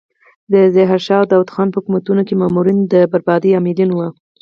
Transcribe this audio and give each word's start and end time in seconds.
د 0.51 0.53
ظاهر 0.75 0.99
شاه 1.07 1.19
او 1.21 1.29
داود 1.31 1.49
خان 1.53 1.67
په 1.71 1.77
حکومتونو 1.81 2.21
کې 2.27 2.39
مامورین 2.41 2.79
د 2.93 2.95
بربادۍ 3.11 3.51
عاملین 3.55 3.89
وو. 3.93 4.07